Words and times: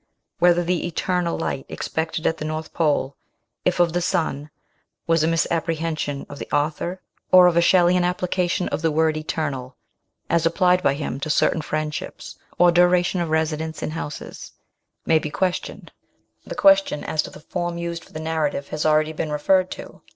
Whether 0.39 0.63
the 0.63 0.87
eternal 0.87 1.37
light 1.37 1.67
expected 1.69 2.25
at 2.25 2.37
the 2.37 2.43
North 2.43 2.73
Pole, 2.73 3.15
if 3.65 3.79
of 3.79 3.93
the 3.93 4.01
sun, 4.01 4.49
was 5.05 5.21
a 5.23 5.27
misapprehension 5.27 6.25
of 6.27 6.39
the 6.39 6.49
author 6.51 7.03
or 7.31 7.45
a 7.47 7.61
Shelleyan 7.61 8.03
application 8.03 8.67
of 8.69 8.81
the 8.81 8.89
word 8.89 9.15
eternal 9.15 9.75
(as 10.27 10.43
applied 10.47 10.81
by 10.81 10.95
him 10.95 11.19
to 11.19 11.29
certain 11.29 11.61
friendships, 11.61 12.35
or 12.57 12.71
duration 12.71 13.21
of 13.21 13.29
residence 13.29 13.83
in 13.83 13.91
houses) 13.91 14.53
may 15.05 15.19
be 15.19 15.29
questioned. 15.29 15.91
The 16.47 16.55
question 16.55 17.03
as 17.03 17.21
to 17.21 17.29
the 17.29 17.39
form 17.39 17.77
used 17.77 18.03
for 18.03 18.11
the 18.11 18.19
narrative 18.19 18.69
has 18.69 18.87
already 18.87 19.13
been 19.13 19.31
referred 19.31 19.69
to. 19.73 20.01